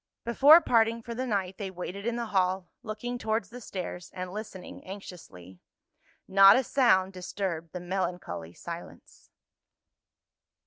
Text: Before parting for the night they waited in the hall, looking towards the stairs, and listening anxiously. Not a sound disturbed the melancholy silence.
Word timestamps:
Before 0.25 0.59
parting 0.61 1.03
for 1.03 1.13
the 1.13 1.27
night 1.27 1.59
they 1.59 1.69
waited 1.69 2.07
in 2.07 2.15
the 2.15 2.25
hall, 2.33 2.71
looking 2.81 3.19
towards 3.19 3.49
the 3.51 3.61
stairs, 3.61 4.09
and 4.15 4.33
listening 4.33 4.83
anxiously. 4.83 5.59
Not 6.27 6.55
a 6.55 6.63
sound 6.63 7.13
disturbed 7.13 7.71
the 7.71 7.81
melancholy 7.81 8.53
silence. 8.55 9.29